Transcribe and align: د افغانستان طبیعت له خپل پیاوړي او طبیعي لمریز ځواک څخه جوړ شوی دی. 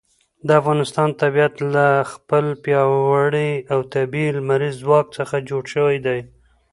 د 0.47 0.49
افغانستان 0.61 1.09
طبیعت 1.21 1.55
له 1.73 1.87
خپل 2.11 2.45
پیاوړي 2.63 3.51
او 3.71 3.79
طبیعي 3.93 4.29
لمریز 4.37 4.75
ځواک 4.83 5.05
څخه 5.17 5.35
جوړ 5.49 5.63
شوی 5.75 5.97
دی. 6.05 6.19